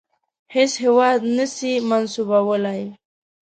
[0.55, 2.81] هیڅ هیواد نه سي منسوبولای.